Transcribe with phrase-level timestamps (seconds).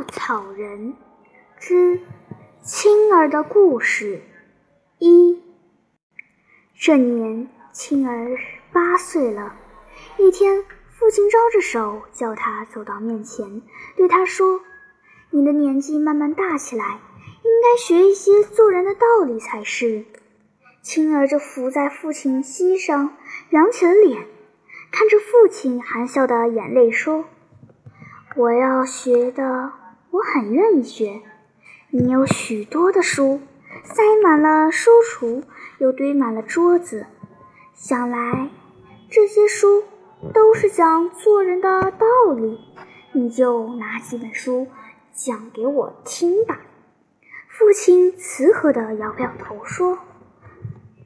[0.00, 0.94] 稻草人
[1.58, 2.00] 之
[2.62, 4.22] 青儿的故事
[4.98, 5.42] 一。
[6.74, 8.38] 这年，青儿
[8.72, 9.54] 八岁了。
[10.16, 13.60] 一天，父亲招着手叫他走到面前，
[13.94, 14.62] 对他说
[15.28, 16.98] ：“你的年纪慢慢大起来，
[17.44, 20.06] 应该学一些做人的道理才是。”
[20.80, 23.18] 青儿就伏在父亲膝上，
[23.50, 24.26] 扬起了脸，
[24.90, 27.26] 看着父亲含笑的眼泪说
[28.34, 29.72] ：“我要学的，
[30.10, 31.22] 我很愿意学。
[31.90, 33.40] 你有许多的书，
[33.84, 35.44] 塞满了书橱，
[35.78, 37.06] 又堆满了桌子。
[37.74, 38.50] 想来
[39.08, 39.84] 这些书
[40.34, 42.06] 都是讲做人的道
[42.36, 42.58] 理，
[43.12, 44.66] 你就拿几本书
[45.12, 46.60] 讲给我听吧。”
[47.48, 49.98] 父亲慈和地摇摇头说。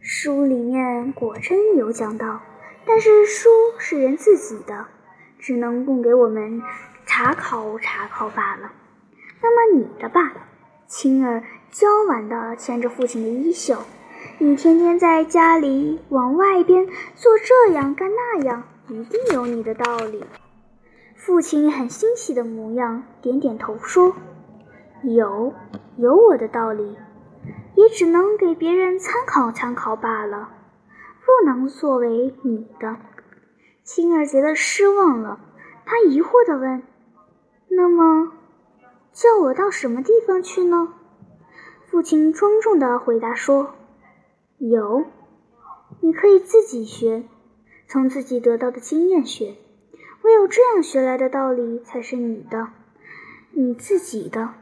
[0.00, 2.40] 书里面果真有讲到，
[2.84, 3.48] 但是书
[3.78, 4.86] 是人自己的，
[5.38, 6.62] 只能供给我们
[7.04, 8.72] 查考查考罢了。
[9.42, 10.32] 那么你的吧，
[10.86, 13.76] 青儿娇婉地牵着父亲的衣袖，
[14.38, 20.24] 你天天在家里往外边做这样干那样，一定有你的道理。
[21.16, 24.14] 父亲很欣喜的模样，点点头说
[25.02, 25.52] ：“有，
[25.96, 26.96] 有我的道理。”
[27.74, 30.50] 也只能给别人参考参考罢了，
[31.24, 32.96] 不能作为你的。
[33.82, 35.40] 青儿觉得失望了，
[35.86, 36.82] 他疑惑地问
[37.68, 38.30] ：“那么，
[39.12, 40.94] 叫我到什么地方去呢？”
[41.90, 43.74] 父亲庄重地回答说
[44.58, 45.04] ：“有，
[46.00, 47.24] 你可以自己学，
[47.86, 49.56] 从自己得到的经验学。
[50.22, 52.68] 唯有这样学来的道理才是你的，
[53.50, 54.54] 你自己的。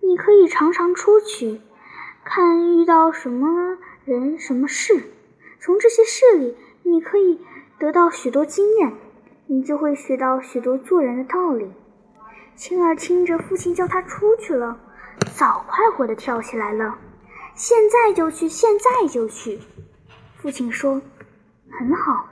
[0.00, 1.60] 你可以常常出去。”
[2.24, 5.10] 看遇到什么人、什么事，
[5.58, 7.40] 从这些事里，你可以
[7.80, 8.92] 得到许多经验，
[9.48, 11.72] 你就会学到许多做人的道理。
[12.54, 14.78] 青儿听着父亲叫他出去了，
[15.34, 16.98] 早快活地跳起来了。
[17.54, 19.58] 现在就去，现在就去。
[20.36, 21.02] 父亲说
[21.70, 22.28] ：“很好，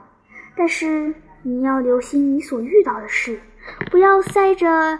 [0.55, 1.13] 但是
[1.43, 3.41] 你要留心你所遇到的事，
[3.89, 4.99] 不要塞着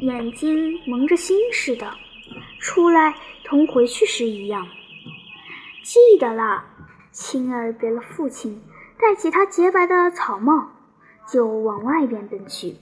[0.00, 1.90] 眼睛、蒙着心似的。”
[2.60, 3.14] 出来
[3.44, 4.66] 同回去时一样。
[5.82, 6.64] 记得了，
[7.10, 8.62] 青儿别了父亲，
[8.98, 10.70] 戴起他洁白的草帽，
[11.28, 12.76] 就往外边奔去。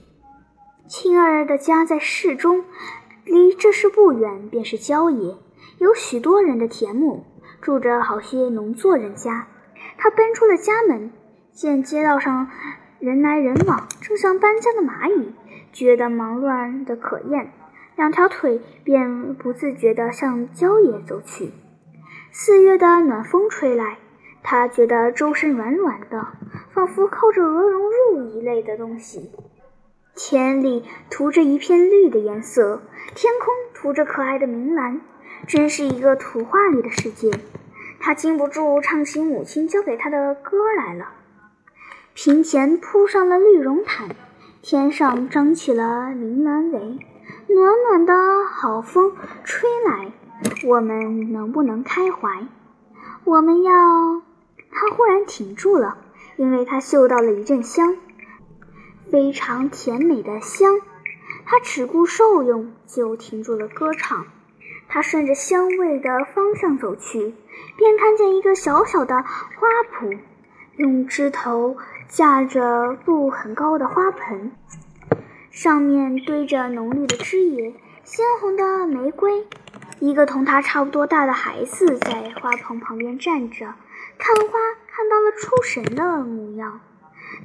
[0.91, 2.65] 青儿的家在市中，
[3.23, 5.37] 离这市不远便是郊野，
[5.77, 7.23] 有许多人的田亩，
[7.61, 9.47] 住着好些农作人家。
[9.97, 11.13] 他奔出了家门，
[11.53, 12.49] 见街道上
[12.99, 15.33] 人来人往，正像搬家的蚂蚁，
[15.71, 17.53] 觉得忙乱的可厌。
[17.95, 21.53] 两条腿便不自觉地向郊野走去。
[22.33, 23.97] 四月的暖风吹来，
[24.43, 26.27] 他觉得周身软软的，
[26.73, 29.31] 仿佛靠着鹅绒褥一类的东西。
[30.13, 32.81] 田里涂着一片绿的颜色，
[33.15, 35.01] 天空涂着可爱的明蓝，
[35.47, 37.31] 真是一个图画里的世界。
[37.99, 41.09] 他禁不住唱起母亲教给他的歌来了。
[42.13, 44.09] 平前铺上了绿绒毯，
[44.61, 46.99] 天上张起了明蓝围。
[47.47, 49.13] 暖暖的好风
[49.43, 50.11] 吹来，
[50.67, 52.47] 我们能不能开怀？
[53.23, 53.71] 我们要……
[54.71, 55.97] 他忽然停住了，
[56.37, 57.95] 因为他嗅到了一阵香，
[59.11, 60.79] 非常甜美的香。
[61.45, 64.25] 他只顾受用，就停住了歌唱。
[64.87, 67.33] 他顺着香味的方向走去，
[67.77, 70.19] 便看见一个小小的花圃，
[70.77, 71.77] 用枝头
[72.07, 74.51] 架着不很高的花盆。
[75.49, 77.73] 上面堆着浓绿的枝叶，
[78.03, 79.45] 鲜红的玫瑰。
[79.99, 83.73] 一个同他差不多大的孩子在花棚旁边站着，
[84.17, 86.79] 看花看到了出神的模样。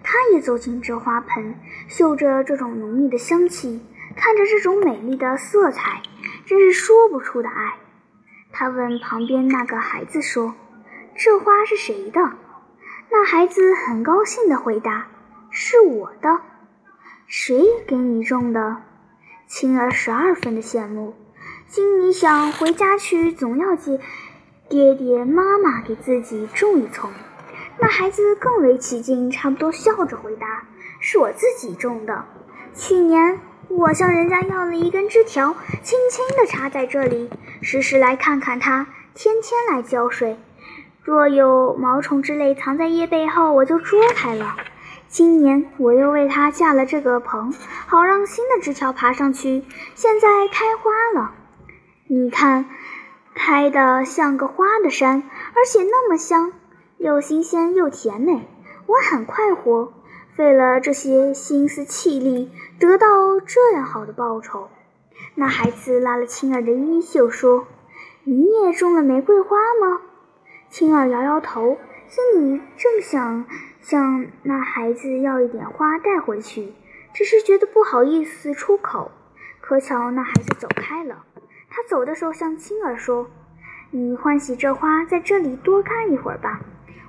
[0.02, 1.54] 他也走进这花盆，
[1.88, 3.80] 嗅着这种浓密的香气，
[4.16, 6.02] 看着这种美丽的色彩，
[6.44, 7.74] 真是说不出的爱。
[8.52, 10.54] 他问旁边那个孩子说
[11.14, 12.20] ：“这花是谁的？”
[13.10, 15.08] 那孩子很高兴地回答
[15.50, 16.40] ：“是我的。”
[17.28, 18.78] 谁给你种的？
[19.48, 21.14] 青儿十二分的羡慕，
[21.68, 24.00] 心里想回家去总要借
[24.68, 27.10] 爹爹妈妈给自己种一丛。
[27.78, 30.64] 那孩子更为起劲，差不多笑着回答
[31.00, 32.24] ：“是我自己种的。
[32.74, 37.30] 去年我向人家要了一根枝条，轻轻地插在这里，
[37.62, 40.38] 时时来看看它，天天来浇水。
[41.02, 44.56] 若有毛虫之类藏在叶背后，我就捉开了。”
[45.08, 47.54] 今年我又为它架了这个棚，
[47.86, 49.64] 好让新的枝条爬上去。
[49.94, 51.32] 现在开花了，
[52.08, 52.66] 你看，
[53.34, 55.22] 开得像个花的山，
[55.54, 56.52] 而且那么香，
[56.98, 58.48] 又新鲜又甜美。
[58.86, 59.92] 我很快活，
[60.34, 63.06] 费了这些心思气力，得到
[63.40, 64.68] 这样好的报酬。
[65.34, 67.66] 那孩子拉了青儿的衣袖说
[68.24, 70.00] ：“你也种了玫瑰花吗？”
[70.70, 71.78] 青儿摇摇头，
[72.08, 73.44] 心里正想
[73.80, 76.74] 向那孩子要一点花带回去，
[77.12, 79.10] 只是觉得不好意思出口。
[79.60, 81.24] 可巧那孩子走开了，
[81.70, 83.28] 他走的时候向青儿说
[83.90, 86.60] ：“你欢喜这花，在这里多看一会儿吧，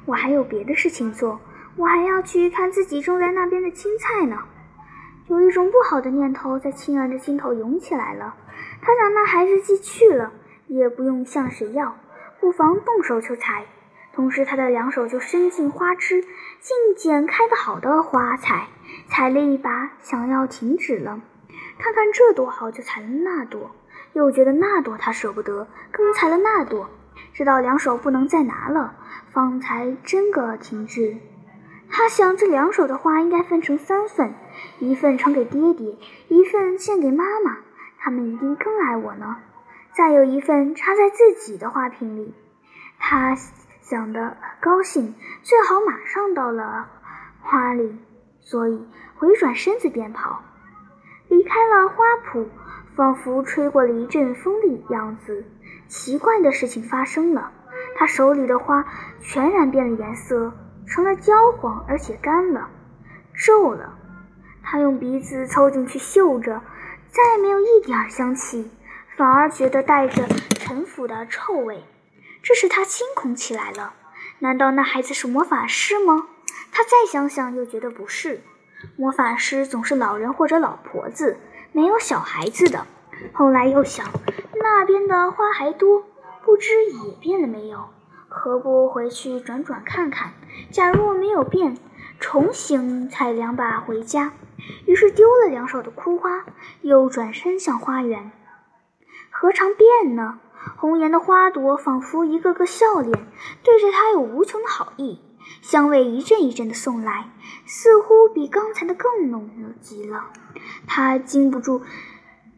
[0.08, 1.40] 我还有别的事情做，
[1.76, 4.40] 我还要去看自己种在那边的青菜呢。”
[5.28, 8.34] 有一种不好的念头在青儿的心头涌起来了。
[8.82, 10.32] 他想，那孩子既去了，
[10.68, 11.98] 也不用向谁要，
[12.40, 13.66] 不妨动手去采。
[14.14, 16.22] 同时，他的两手就伸进花枝，
[16.62, 18.68] 尽捡开的好的花采。
[19.10, 21.20] 采了一把，想要停止了，
[21.78, 23.72] 看看这朵好，就采了那朵，
[24.14, 26.90] 又觉得那朵他舍不得，更采了那朵，
[27.38, 28.96] 直到两手不能再拿了，
[29.30, 31.18] 方才真个停止。
[31.88, 34.34] 他想，这两手的花应该分成三份，
[34.80, 36.00] 一份传给爹爹，
[36.30, 37.60] 一份献给妈妈，
[38.00, 39.38] 他们一定更爱我呢。
[39.94, 42.34] 再有一份插在自己的花瓶里。
[42.98, 43.36] 他
[43.82, 45.14] 想得高兴，
[45.44, 46.90] 最好马上到了
[47.42, 48.00] 花里，
[48.40, 48.84] 所以
[49.20, 50.42] 回转身子便跑，
[51.28, 52.04] 离开了花
[52.34, 52.48] 圃，
[52.96, 55.46] 仿佛吹过了一阵风的样子。
[55.88, 57.52] 奇怪的事情发生了，
[57.96, 58.86] 他手里的花
[59.22, 60.54] 全然变了颜色。
[60.90, 62.70] 成了焦黄，而且干了，
[63.34, 63.94] 皱了。
[64.64, 66.62] 他用鼻子凑进去嗅着，
[67.10, 68.72] 再没有一点香气，
[69.18, 70.26] 反而觉得带着
[70.58, 71.84] 陈腐的臭味。
[72.42, 73.96] 这使他惊恐起来了。
[74.40, 76.28] 难道那孩子是魔法师吗？
[76.72, 78.42] 他再想想，又觉得不是。
[78.96, 81.38] 魔法师总是老人或者老婆子，
[81.74, 82.88] 没有小孩子的。
[83.34, 84.06] 后来又想，
[84.70, 86.04] 那边的花还多，
[86.44, 87.86] 不知也变了没有。
[88.28, 90.34] 何不回去转转看看？
[90.70, 91.78] 假如我没有变，
[92.20, 94.34] 重新采两把回家。
[94.86, 96.46] 于是丢了两手的枯花，
[96.82, 98.32] 又转身向花园。
[99.32, 100.40] 何尝变呢？
[100.76, 103.26] 红颜的花朵仿佛一个个笑脸，
[103.64, 105.22] 对着他有无穷的好意，
[105.62, 107.32] 香味一阵一阵的送来，
[107.66, 109.50] 似乎比刚才的更浓
[109.80, 110.26] 极了。
[110.86, 111.82] 他禁不住，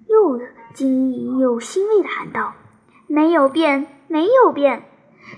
[0.08, 0.42] 又
[0.74, 2.54] 惊异又欣慰地喊道
[3.08, 4.84] ：“没有变，没有变。”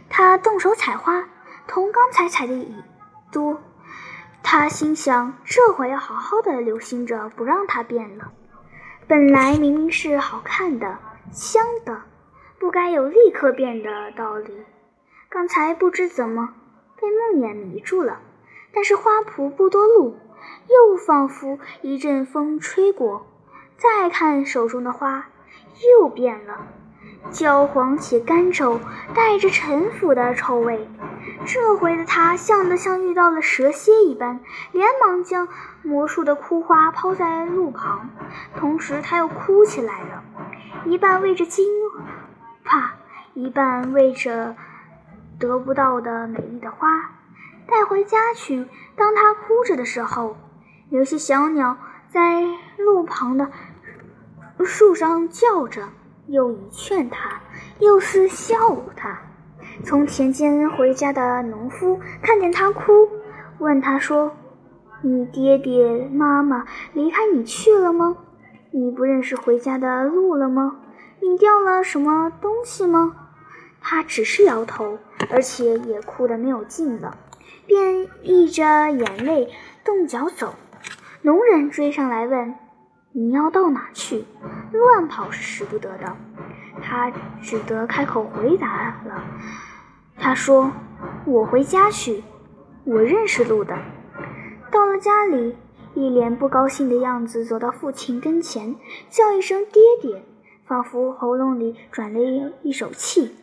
[0.09, 1.27] 他动手采花，
[1.67, 2.75] 同刚才采的已
[3.31, 3.61] 多。
[4.43, 8.31] 他心想，这回要好好的留心着，不让它变了。
[9.07, 10.99] 本来明明是好看的、
[11.31, 12.03] 香的，
[12.59, 14.63] 不该有立刻变的道理。
[15.29, 16.53] 刚才不知怎么
[16.99, 18.19] 被梦魇迷住了。
[18.73, 20.15] 但是花圃不多路，
[20.69, 23.27] 又仿佛一阵风吹过，
[23.81, 25.25] 再看手中的花，
[25.99, 26.67] 又变了。
[27.31, 28.79] 焦黄且干皱，
[29.15, 30.87] 带着陈腐的臭味。
[31.47, 34.39] 这回的他像得像遇到了蛇蝎一般，
[34.71, 35.47] 连忙将
[35.81, 38.11] 魔术的枯花抛在路旁，
[38.55, 40.23] 同时他又哭起来了，
[40.85, 41.65] 一半为着惊
[42.63, 42.93] 怕，
[43.33, 44.55] 一半为着
[45.39, 47.09] 得不到的美丽的花
[47.67, 48.67] 带回家去。
[48.95, 50.37] 当他哭着的时候，
[50.89, 51.77] 有些小鸟
[52.09, 52.43] 在
[52.85, 53.49] 路旁的
[54.65, 55.89] 树上叫着。
[56.27, 57.41] 又以劝他，
[57.79, 58.55] 又似笑
[58.95, 59.19] 他。
[59.83, 63.09] 从田间回家的农夫看见他哭，
[63.57, 64.31] 问他说
[65.01, 68.15] ：“你爹爹妈妈离开你去了吗？
[68.69, 70.77] 你不认识回家的路了吗？
[71.19, 73.13] 你掉了什么东西吗？”
[73.81, 74.99] 他只是摇头，
[75.31, 77.17] 而且也哭得没有劲了，
[77.65, 79.49] 便溢着眼泪
[79.83, 80.53] 动脚走。
[81.23, 82.55] 农人追上来问。
[83.13, 84.25] 你要到哪去？
[84.71, 86.15] 乱跑是使不得的。
[86.81, 89.23] 他只得开口回答了。
[90.17, 90.71] 他说
[91.25, 92.23] ：“我回家去，
[92.85, 93.77] 我认识路的。”
[94.71, 95.57] 到了家里，
[95.93, 98.75] 一脸不高兴的样子，走到父亲跟前，
[99.09, 100.23] 叫一声“爹爹”，
[100.65, 103.35] 仿佛喉咙里转了一一手气。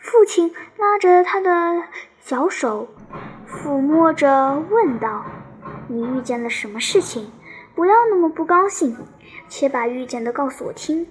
[0.00, 1.84] 父亲拉着他的
[2.18, 2.88] 小手，
[3.48, 5.24] 抚摸着，问道
[5.86, 7.30] ：“你遇见了什么事情？”
[7.74, 8.96] 不要那么不高兴，
[9.48, 11.06] 且把遇见的告诉我听。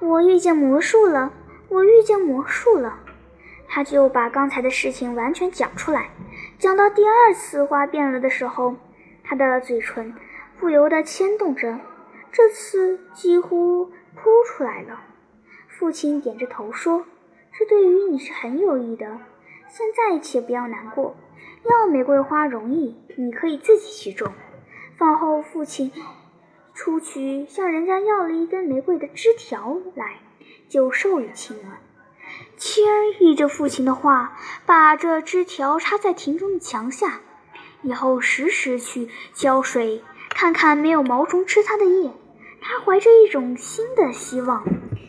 [0.00, 1.32] 我遇见魔术了，
[1.68, 2.98] 我遇见魔术了。
[3.68, 6.10] 他就把刚才的事情完全讲出来。
[6.58, 8.76] 讲到第二次花变了的时候，
[9.22, 10.14] 他的嘴唇
[10.58, 11.78] 不由得牵动着，
[12.30, 15.00] 这次几乎哭出来了。
[15.68, 17.04] 父亲点着头说
[17.56, 19.06] ：“这对于你是很有益的。
[19.68, 21.16] 现在且不要难过，
[21.64, 24.32] 要玫瑰花容易，你可以自己去种。”
[24.96, 25.90] 饭后，父亲
[26.72, 30.20] 出去向人家要了一根玫瑰的枝条来，
[30.68, 31.78] 就授予青儿。
[32.56, 37.20] 青儿依着父亲的话，把这枝条插在庭中的墙下，
[37.82, 42.10] 以后时时去浇水，看看没有毛虫吃它的叶。
[42.60, 44.64] 他怀着一种新的希望，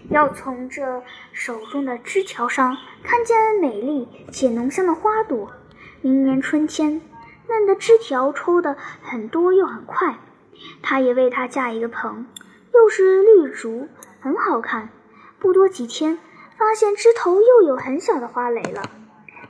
[0.10, 5.51] 要从这手中的枝条上看见美丽且浓香的花朵。
[6.01, 7.01] 明年春天，
[7.48, 10.18] 嫩的枝条抽得很多又很快。
[10.82, 12.25] 他也为它架一个棚，
[12.74, 13.88] 又是绿竹，
[14.20, 14.90] 很好看。
[15.40, 16.18] 不多几天，
[16.58, 18.84] 发现枝头又有很小的花蕾了。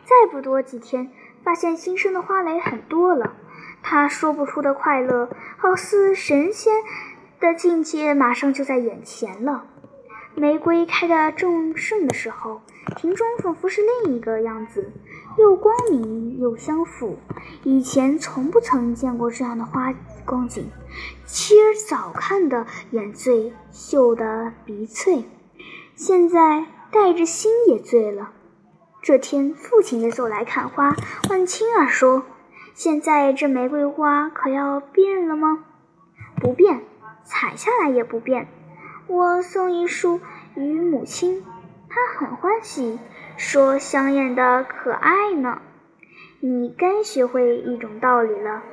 [0.03, 1.11] 再不多几天，
[1.43, 3.33] 发现新生的花蕾很多了。
[3.83, 6.73] 他说不出的快乐，好似神仙。
[7.37, 9.65] 的境界马上就在眼前了。
[10.35, 12.61] 玫瑰开得正盛的时候，
[12.95, 14.91] 庭中仿佛是另一个样子，
[15.37, 17.17] 又光明又相符。
[17.63, 19.93] 以前从不曾见过这样的花
[20.25, 20.69] 光景。
[21.25, 25.25] 妻儿早看得眼醉，嗅得鼻醉，
[25.95, 28.31] 现在带着心也醉了。
[29.01, 30.95] 这天，父亲也走来看花，
[31.29, 32.23] 问青儿说
[32.73, 35.65] ：“现在这玫瑰花可要变了吗
[36.41, 36.81] ？”“不变。”
[37.27, 38.47] 采下来也不变。
[39.07, 40.19] 我送一束
[40.55, 41.43] 与母亲，
[41.89, 42.99] 她很欢喜，
[43.37, 45.61] 说香艳的可爱呢。
[46.39, 48.63] 你该学会一种道理了。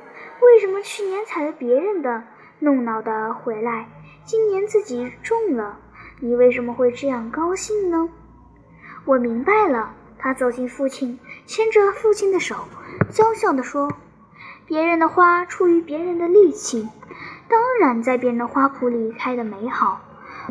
[0.41, 2.23] 为什么去年采了别人的，
[2.59, 3.87] 弄恼的回来，
[4.25, 5.79] 今年自己种了？
[6.19, 8.09] 你为什么会这样高兴呢？
[9.05, 9.95] 我明白了。
[10.17, 12.55] 他走近父亲，牵着父亲的手，
[13.09, 13.91] 娇笑地说
[14.65, 16.87] ：“别人的花出于别人的力气。”
[17.49, 19.99] 当然，在别人的花圃里开得美好。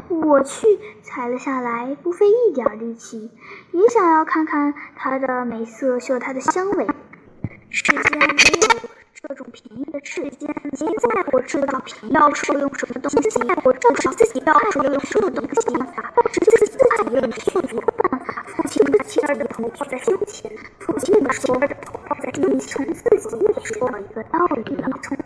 [0.08, 0.66] 我去
[1.02, 3.30] 采了下来，不费一点力气，
[3.72, 6.86] 也想要看看它的美色，嗅它的香味。
[7.70, 8.24] 世间没
[8.60, 8.68] 有
[9.14, 10.24] 这种便宜的事。
[10.24, 15.50] 世间现在我知道要受用什么东西，我知道自己要受用什么东西，
[16.14, 18.44] 但是自己自己用什么办法？
[18.46, 24.88] 父亲把妻儿的头放在胸前，父亲把妻儿的头放在胸前，从自己也学到一个道理了。
[25.02, 25.16] 从